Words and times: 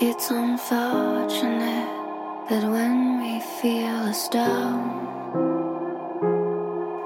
It's 0.00 0.30
unfortunate 0.30 1.90
that 2.48 2.62
when 2.62 3.20
we 3.20 3.40
feel 3.40 3.96
us 4.06 4.28
down, 4.28 4.94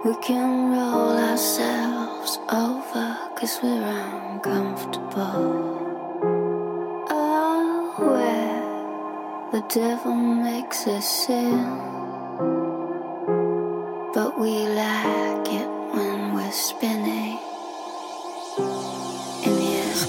we 0.05 0.15
can 0.17 0.73
roll 0.73 1.17
ourselves 1.17 2.39
over 2.51 3.17
cause 3.35 3.59
we're 3.63 3.83
uncomfortable. 3.83 5.73
Oh, 7.09 7.95
where 7.97 9.53
the 9.53 9.67
devil 9.73 10.15
makes 10.15 10.87
us 10.87 11.27
sin, 11.27 11.65
but 14.13 14.39
we 14.39 14.69
like 14.69 15.49
it 15.49 15.69
when 15.95 16.35
we're 16.35 16.53
spinning. 16.53 17.02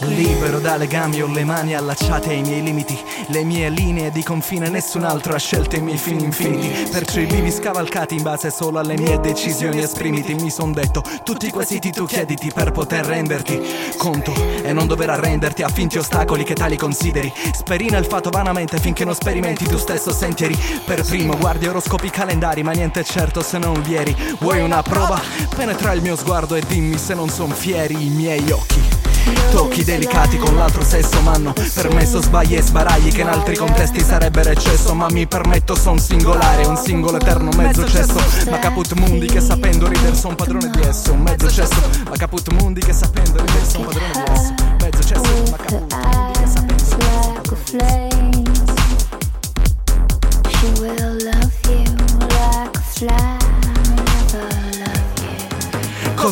Libero 0.05 0.59
da 0.59 0.75
legami 0.75 1.21
ho 1.21 1.27
le 1.27 1.43
mani 1.45 1.75
allacciate 1.75 2.29
ai 2.29 2.41
miei 2.41 2.61
limiti. 2.61 2.99
Le 3.27 3.43
mie 3.43 3.69
linee 3.69 4.11
di 4.11 4.21
confine 4.21 4.67
nessun 4.69 5.03
altro 5.03 5.33
ha 5.33 5.37
scelto 5.37 5.75
i 5.75 5.81
miei 5.81 5.97
fini 5.97 6.23
infiniti. 6.23 6.89
Perciò 6.89 7.19
i 7.21 7.25
bivi 7.25 7.51
scavalcati 7.51 8.15
in 8.15 8.21
base 8.21 8.49
solo 8.49 8.79
alle 8.79 8.97
mie 8.97 9.19
decisioni 9.19 9.81
esprimiti. 9.81 10.33
Mi 10.33 10.49
son 10.49 10.73
detto 10.73 11.03
tutti 11.23 11.47
i 11.47 11.51
quesiti 11.51 11.91
tu 11.91 12.05
chiediti 12.05 12.51
per 12.53 12.71
poter 12.71 13.05
renderti 13.05 13.61
conto 13.97 14.33
E 14.61 14.73
non 14.73 14.87
dover 14.87 15.09
arrenderti 15.09 15.63
a 15.63 15.69
finti 15.69 15.97
ostacoli 15.97 16.43
che 16.43 16.53
tali 16.53 16.75
consideri. 16.75 17.31
Speri 17.53 17.89
nel 17.89 18.05
fatto 18.05 18.29
vanamente 18.29 18.79
finché 18.79 19.05
non 19.05 19.15
sperimenti 19.15 19.65
tu 19.65 19.77
stesso 19.77 20.11
sentieri. 20.11 20.57
Per 20.85 21.03
primo 21.03 21.37
guardi 21.37 21.67
oroscopi 21.67 22.09
calendari 22.09 22.63
ma 22.63 22.71
niente 22.71 23.01
è 23.01 23.03
certo 23.03 23.41
se 23.41 23.57
non 23.57 23.83
ieri 23.87 24.15
Vuoi 24.39 24.61
una 24.61 24.81
prova? 24.81 25.21
Penetra 25.55 25.93
il 25.93 26.01
mio 26.01 26.15
sguardo 26.15 26.55
e 26.55 26.63
dimmi 26.67 26.97
se 26.97 27.13
non 27.13 27.29
son 27.29 27.51
fieri 27.51 28.05
i 28.05 28.09
miei 28.09 28.51
occhi 28.51 29.02
Tocchi 29.51 29.83
delicati 29.83 30.37
con 30.37 30.55
l'altro 30.55 30.83
sesso 30.83 31.21
m'hanno 31.21 31.53
permesso 31.73 32.21
sbagli 32.21 32.55
e 32.55 32.61
sbaragli 32.61 33.11
che 33.11 33.21
in 33.21 33.27
altri 33.27 33.55
contesti 33.55 34.01
sarebbero 34.01 34.49
eccesso. 34.49 34.93
Ma 34.93 35.07
mi 35.11 35.27
permetto 35.27 35.75
son 35.75 35.99
singolare, 35.99 36.65
un 36.65 36.77
singolo 36.77 37.17
eterno 37.17 37.51
mezzo 37.55 37.87
cesso. 37.87 38.15
Ma 38.49 38.59
caput 38.59 38.93
mundi 38.93 39.27
che 39.27 39.41
sapendo 39.41 39.87
ridere 39.87 40.15
son 40.15 40.35
padrone 40.35 40.69
di 40.69 40.81
esso. 40.81 41.13
Un 41.13 41.21
mezzo 41.21 41.49
cesso, 41.49 41.81
ma 42.09 42.15
caput 42.15 42.51
mundi 42.53 42.81
che 42.81 42.93
sapendo 42.93 43.39
ridere 43.39 43.65
son 43.65 43.85
padrone 43.85 44.17
di 44.19 44.31
esso. 44.31 44.53
Mezzo 44.81 45.03
cesso, 45.03 45.31
ma 45.49 45.57
caput 45.57 45.91
mundi 46.01 46.39
che 46.39 46.47
sapendo 46.47 46.97
ridere 46.97 47.29
son 47.29 47.45
padrone 47.45 47.61
di 47.75 48.11
esso 48.13 48.22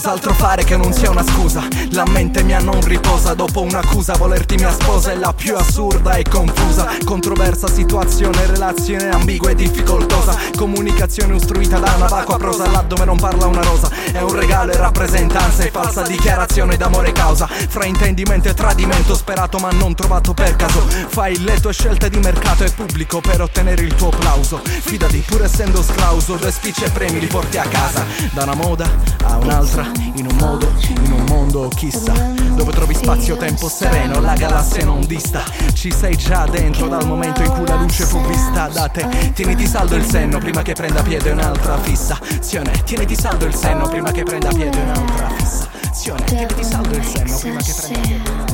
Cos'altro 0.02 0.34
fare 0.34 0.64
che 0.64 0.76
non 0.78 0.92
sia 0.94 1.12
una 1.12 1.24
scusa? 1.24 1.68
La 1.92 2.06
mente 2.08 2.42
mia 2.42 2.58
non 2.58 2.82
riposa 2.82 3.36
dopo 3.36 3.62
un'accusa 3.62 4.16
Volerti 4.18 4.56
mia 4.56 4.72
sposa 4.72 5.12
è 5.12 5.16
la 5.16 5.32
più 5.32 5.56
assurda 5.56 6.16
e 6.16 6.24
confusa. 6.28 6.88
Controversa 7.06 7.68
situazione, 7.68 8.48
relazione 8.48 9.12
ambigua 9.12 9.52
e 9.52 9.56
difficoltosa. 9.56 10.36
Comunicazione 10.58 11.36
ostruita 11.36 11.78
da 11.78 11.94
una 11.98 12.08
vacua 12.08 12.38
prosa 12.38 12.68
Laddove 12.68 13.06
non 13.06 13.20
parla 13.20 13.46
una 13.46 13.62
rosa. 13.62 13.92
È 14.12 14.20
un 14.22 14.34
regalo 14.34 14.72
e 14.72 14.78
rappresentanza 14.78 15.62
e 15.62 15.70
falsa 15.70 16.02
dichiarazione 16.02 16.78
d'amore 16.78 17.12
causa. 17.12 17.46
Fraintendimento 17.46 18.50
e 18.50 18.56
tradimento 18.56 19.14
sperato 19.14 19.60
ma 19.60 19.70
non 19.70 19.94
trovato 19.94 20.34
per 20.34 20.56
caso. 20.56 20.82
Fai 21.10 21.38
le 21.44 21.60
tue 21.60 21.74
scelte 21.74 22.10
di 22.10 22.18
mercato 22.18 22.64
e 22.64 22.72
pubblico 22.72 23.22
per 23.22 23.42
ottenere 23.42 23.84
il 23.84 23.94
tuo 23.94 24.10
applauso. 24.10 24.64
Fidati 24.66 25.24
pur 25.28 25.44
essendo 25.44 25.84
sclauso 25.84 26.38
Due 26.38 26.52
spicci 26.52 26.86
e 26.86 26.90
premi 26.90 27.20
li 27.20 27.28
porti 27.28 27.60
a 27.60 27.66
casa. 27.66 28.04
Da 28.32 28.42
una 28.42 28.56
moda 28.56 28.90
a 29.26 29.38
un'altra 29.38 29.91
in 30.16 30.28
un 30.30 30.36
modo, 30.38 30.72
in 30.88 31.12
un 31.12 31.24
mondo 31.28 31.68
chissà 31.70 32.14
Dove 32.56 32.72
trovi 32.72 32.94
spazio, 32.94 33.38
tempo 33.38 33.70
sereno, 33.70 34.20
la 34.20 34.34
galassia 34.34 34.86
non 34.86 35.02
dista. 35.06 35.44
Ci 35.74 35.92
sei 35.92 36.16
già 36.16 36.46
dentro 36.46 36.88
dal 36.88 37.08
momento 37.08 37.42
in 37.42 37.52
cui 37.52 37.66
la 37.66 37.76
luce 37.76 38.04
fu 38.04 38.22
vista 38.28 38.68
da 38.68 38.88
te. 38.88 39.32
Tieniti 39.34 39.66
saldo 39.66 39.96
il 39.96 40.06
senno 40.06 40.38
prima 40.38 40.62
che 40.62 40.74
prenda 40.74 41.02
piede 41.02 41.32
un'altra 41.32 41.78
fissazione 41.78 42.84
Tieniti 42.84 43.16
saldo 43.16 43.46
il 43.46 43.56
senno 43.56 43.88
prima 43.88 44.12
che 44.12 44.24
prenda 44.24 44.52
piede 44.52 44.82
un'altra 44.82 45.30
fissazione 45.30 46.32
Tieniti 46.34 46.64
saldo 46.66 46.96
il 46.96 47.06
senno 47.06 47.40
prima 47.40 47.62
che 47.62 47.74
prenda 47.74 47.80
piede 47.80 48.02
un'altra 48.02 48.10
fissazione 48.10 48.51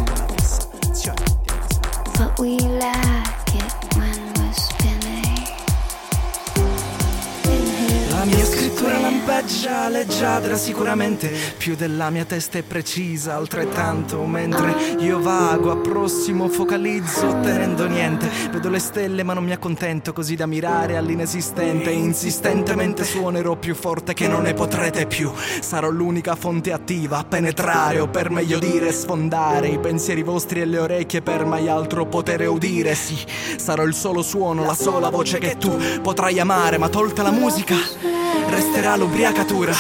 lampeggia, 9.38 9.88
leggiadra 9.90 10.56
sicuramente 10.56 11.32
Più 11.58 11.76
della 11.76 12.10
mia 12.10 12.26
testa 12.26 12.58
è 12.58 12.64
precisa, 12.64 13.36
altrettanto 13.36 14.24
Mentre 14.26 14.96
io 15.00 15.22
vago, 15.22 15.72
approssimo, 15.72 16.48
focalizzo, 16.48 17.28
ottenendo 17.28 17.88
niente. 17.88 18.30
Vedo 18.52 18.70
le 18.70 18.80
stelle 18.80 19.24
ma 19.24 19.34
non 19.34 19.44
mi 19.44 19.52
accontento 19.52 20.14
Così 20.14 20.36
da 20.36 20.46
mirare 20.46 20.98
all'inesistente. 20.98 21.92
Insistentemente 21.92 23.04
suonerò 23.04 23.56
più 23.56 23.76
forte 23.76 24.14
che 24.14 24.28
non 24.28 24.44
ne 24.44 24.54
potrete 24.54 25.06
più. 25.06 25.32
Sarò 25.62 25.90
l'unica 25.90 26.36
fonte 26.36 26.72
attiva 26.72 27.18
a 27.20 27.24
penetrare 27.24 28.00
O 28.00 28.08
per 28.08 28.30
meglio 28.30 28.60
dire 28.60 28.92
sfondare 28.92 29.68
I 29.68 29.80
pensieri 29.80 30.24
vostri 30.24 30.62
e 30.62 30.66
le 30.66 30.80
orecchie 30.80 31.22
per 31.22 31.46
mai 31.46 31.68
altro 31.68 32.06
potere 32.08 32.46
udire. 32.46 32.96
Sì, 32.96 33.18
sarò 33.58 33.84
il 33.84 33.94
solo 33.94 34.22
suono, 34.22 34.66
la 34.66 34.76
sola 34.76 35.10
voce 35.10 35.38
che 35.38 35.58
tu 35.58 35.76
potrai 36.02 36.40
amare 36.40 36.78
Ma 36.78 36.90
tolta 36.90 37.22
la 37.22 37.32
musica 37.32 38.17
resterà 38.50 38.96
l'ubriacatura. 38.96 39.74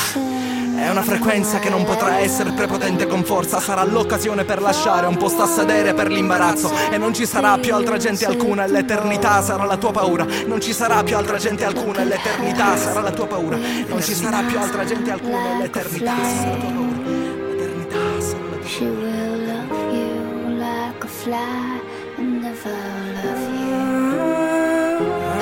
È 0.77 0.89
una 0.89 1.01
frequenza 1.01 1.57
che 1.57 1.69
non 1.69 1.83
potrà 1.85 2.19
essere 2.19 2.51
prepotente 2.51 3.07
con 3.07 3.23
forza, 3.23 3.59
sarà 3.59 3.83
l'occasione 3.83 4.43
per 4.43 4.61
lasciare 4.61 5.07
un 5.07 5.17
posto 5.17 5.41
a 5.41 5.47
sedere 5.47 5.95
per 5.95 6.11
l'imbarazzo 6.11 6.71
e 6.91 6.99
non 6.99 7.15
ci 7.15 7.25
sarà 7.25 7.57
più 7.57 7.73
altra 7.73 7.97
gente 7.97 8.25
alcuna 8.25 8.63
e 8.65 8.67
l'eternità 8.67 9.41
sarà 9.41 9.65
la 9.65 9.75
tua 9.77 9.91
paura. 9.91 10.25
Non 10.45 10.61
ci 10.61 10.73
sarà 10.73 11.01
più 11.01 11.17
altra 11.17 11.37
gente 11.37 11.65
alcuna 11.65 12.01
e 12.01 12.05
l'eternità 12.05 12.77
sarà 12.77 13.01
la 13.01 13.11
tua 13.11 13.25
paura. 13.25 13.57
Non 13.87 14.03
ci 14.03 14.13
sarà 14.13 14.43
più 14.43 14.59
altra 14.59 14.85
gente 14.85 15.11
alcuna 15.11 15.55
e 15.55 15.57
l'eternità 15.63 16.15
sarà 16.15 16.51
la 16.51 16.57
tua 16.57 16.85
paura. 16.85 17.25
L'eternità 17.47 18.21
sarà 18.21 18.43
la 18.43 18.57
tua 18.57 18.67
She 18.67 18.83
will 18.83 19.47
love 19.47 19.95
you 19.95 20.57
like 20.59 21.03
a 21.03 21.07
fly 21.07 21.81
and 22.17 22.41
never 22.41 22.75
love 23.23 23.47
you. 23.49 23.85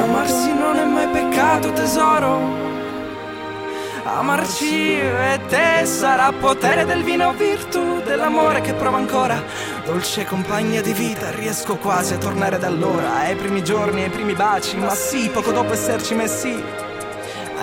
Amarsi 0.02 0.54
non 0.54 0.78
è 0.78 0.86
mai 0.86 1.08
peccato 1.10 1.74
tesoro 1.74 2.75
Amarci 4.08 5.00
e 5.00 5.40
te 5.48 5.84
sarà 5.88 6.32
potere 6.32 6.86
del 6.86 7.02
vino 7.02 7.34
virtù 7.34 8.04
dell'amore 8.04 8.62
che 8.62 8.76
provo 8.76 8.98
ancora. 8.98 9.44
Dolce 9.84 10.26
compagna 10.26 10.80
di 10.80 10.94
vita 10.94 11.32
riesco 11.32 11.78
quasi 11.78 12.14
a 12.14 12.18
tornare 12.18 12.60
da 12.60 12.68
allora 12.68 13.16
Ai 13.16 13.36
primi 13.36 13.64
giorni, 13.64 14.04
ai 14.04 14.12
primi 14.12 14.36
baci, 14.36 14.78
ma 14.78 14.94
sì, 14.94 15.28
poco 15.30 15.52
dopo 15.52 15.74
esserci 15.74 16.14
messi. 16.14 16.54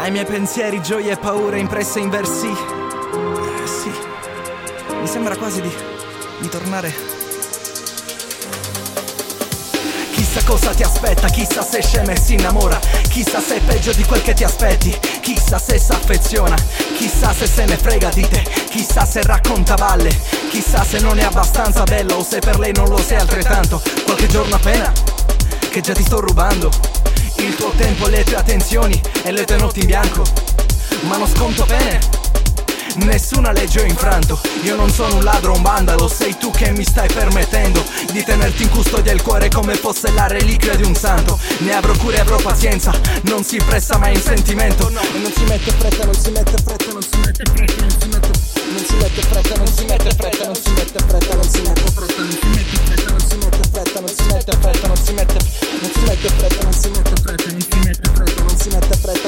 Ai 0.00 0.10
miei 0.10 0.24
pensieri, 0.24 0.82
gioie 0.82 1.12
e 1.12 1.16
paure 1.16 1.60
impresse 1.60 2.00
in 2.00 2.10
versi. 2.10 2.48
Eh 2.48 3.66
sì, 3.68 3.92
mi 4.98 5.06
sembra 5.06 5.36
quasi 5.36 5.60
di, 5.60 5.72
di 6.38 6.48
tornare 6.48 7.21
Cosa 10.44 10.74
ti 10.74 10.82
aspetta, 10.82 11.28
chissà 11.28 11.62
se 11.62 11.82
scema 11.82 12.12
e 12.12 12.16
si 12.16 12.34
innamora 12.34 12.78
Chissà 13.08 13.40
se 13.40 13.56
è 13.56 13.60
peggio 13.60 13.92
di 13.92 14.04
quel 14.04 14.22
che 14.22 14.34
ti 14.34 14.44
aspetti 14.44 14.96
Chissà 15.20 15.58
se 15.58 15.78
s'affeziona 15.78 16.56
Chissà 16.96 17.32
se 17.32 17.46
se 17.46 17.64
ne 17.64 17.76
frega 17.76 18.08
di 18.10 18.26
te 18.28 18.42
Chissà 18.68 19.06
se 19.06 19.22
racconta 19.22 19.76
valle 19.76 20.10
Chissà 20.50 20.84
se 20.84 20.98
non 20.98 21.18
è 21.18 21.22
abbastanza 21.22 21.84
bello 21.84 22.16
O 22.16 22.24
se 22.24 22.40
per 22.40 22.58
lei 22.58 22.72
non 22.72 22.88
lo 22.88 22.98
sei 22.98 23.18
altrettanto. 23.18 23.80
Qualche 24.04 24.26
giorno 24.26 24.56
appena 24.56 24.92
Che 25.70 25.80
già 25.80 25.94
ti 25.94 26.02
sto 26.02 26.20
rubando 26.20 26.70
Il 27.36 27.54
tuo 27.54 27.70
tempo, 27.76 28.06
le 28.08 28.24
tue 28.24 28.36
attenzioni 28.36 29.00
E 29.22 29.30
le 29.30 29.44
tue 29.44 29.56
notti 29.56 29.80
in 29.80 29.86
bianco 29.86 30.22
Ma 31.02 31.16
non 31.16 31.28
sconto 31.28 31.64
bene 31.64 32.21
Nessuna 33.22 33.52
legge 33.52 33.80
ho 33.80 33.84
infranto. 33.84 34.40
Io 34.64 34.74
non 34.74 34.90
sono 34.90 35.14
un 35.14 35.22
ladro, 35.22 35.54
un 35.54 35.62
vandalo 35.62 36.08
Sei 36.08 36.36
tu 36.38 36.50
che 36.50 36.72
mi 36.72 36.82
stai 36.82 37.06
permettendo 37.06 37.80
Di 38.10 38.24
tenerti 38.24 38.64
in 38.64 38.70
custodia 38.70 39.12
il 39.12 39.22
cuore 39.22 39.48
come 39.48 39.76
fosse 39.76 40.10
la 40.10 40.26
reliquia 40.26 40.74
di 40.74 40.82
un 40.82 40.96
santo. 40.96 41.38
Ne 41.58 41.72
avrò 41.72 41.92
cura 41.98 42.16
e 42.16 42.18
avrò 42.18 42.36
pazienza 42.38 42.90
Non 43.22 43.44
si 43.44 43.58
pressa 43.58 43.96
mai 43.96 44.14
in 44.14 44.20
sentimento. 44.20 44.88
E 44.88 45.18
non 45.18 45.32
si 45.32 45.44
mette 45.44 45.70
fretta, 45.70 46.04
non 46.04 46.14
si 46.14 46.30
mette 46.32 46.56
fretta, 46.64 46.92
non 46.92 47.02
si 47.02 47.16
mette 47.18 47.44
fretta, 47.44 47.80
non 47.80 47.90
si 48.00 48.06
mette 48.08 48.52
non 48.72 48.84
si 48.84 48.94
mette 48.94 49.22
fretta, 49.22 49.56
non 49.56 49.66
si 49.66 49.84
mette 49.84 50.10
fretta, 50.14 50.44
non 50.46 50.54
si 50.54 50.70
mette 50.70 50.70
fretta, 50.70 50.81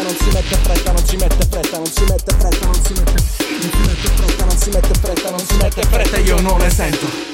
non 0.05 0.15
si 0.17 0.29
mette 0.33 0.57
fretta, 0.57 0.93
non 0.93 1.07
si 1.07 1.17
mette 1.17 1.47
fretta, 1.49 1.77
non 1.79 1.87
si 1.87 2.05
mette 2.05 2.35
fretta, 2.39 2.67
non 2.67 2.75
si 2.75 2.93
mette 2.93 3.23
non 3.49 3.71
si 3.71 3.79
mette 3.81 4.09
fretta, 4.11 4.45
non 4.45 4.59
si 4.59 4.71
mette 4.71 4.95
fretta, 5.01 5.31
non 5.31 5.39
si 5.41 5.57
mette 5.57 5.83
fretta, 5.83 6.19
io 6.19 6.41
non 6.41 6.59
ne 6.59 6.71
sento. 6.71 7.34